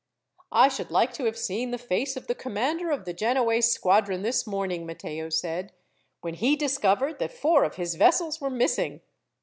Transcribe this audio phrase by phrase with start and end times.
[0.51, 4.23] "I should like to have seen the face of the commander of the Genoese squadron
[4.23, 5.73] this morning," Matteo said,
[6.21, 9.01] "when he discovered that four of his vessels were missing.